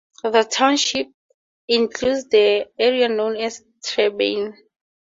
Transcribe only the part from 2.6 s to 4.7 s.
area known as Trebein.